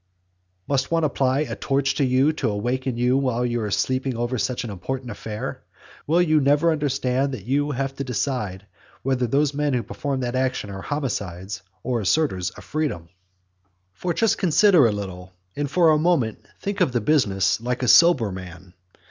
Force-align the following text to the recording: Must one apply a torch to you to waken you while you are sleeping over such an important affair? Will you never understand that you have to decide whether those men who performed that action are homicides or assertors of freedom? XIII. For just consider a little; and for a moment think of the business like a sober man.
Must 0.67 0.89
one 0.89 1.03
apply 1.03 1.41
a 1.41 1.55
torch 1.55 1.93
to 1.93 2.03
you 2.03 2.33
to 2.33 2.51
waken 2.55 2.97
you 2.97 3.17
while 3.19 3.45
you 3.45 3.61
are 3.61 3.69
sleeping 3.69 4.17
over 4.17 4.39
such 4.39 4.63
an 4.63 4.71
important 4.71 5.11
affair? 5.11 5.61
Will 6.07 6.23
you 6.23 6.41
never 6.41 6.71
understand 6.71 7.35
that 7.35 7.45
you 7.45 7.69
have 7.69 7.95
to 7.97 8.03
decide 8.03 8.65
whether 9.03 9.27
those 9.27 9.53
men 9.53 9.73
who 9.73 9.83
performed 9.83 10.23
that 10.23 10.33
action 10.33 10.71
are 10.71 10.81
homicides 10.81 11.61
or 11.83 12.01
assertors 12.01 12.49
of 12.57 12.63
freedom? 12.63 13.03
XIII. 13.03 13.11
For 13.93 14.13
just 14.15 14.39
consider 14.39 14.87
a 14.87 14.91
little; 14.91 15.33
and 15.55 15.69
for 15.69 15.91
a 15.91 15.99
moment 15.99 16.47
think 16.59 16.81
of 16.81 16.93
the 16.93 16.99
business 17.01 17.61
like 17.61 17.83
a 17.83 17.87
sober 17.87 18.31
man. 18.31 18.73